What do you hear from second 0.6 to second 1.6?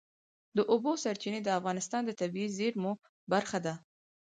اوبو سرچینې د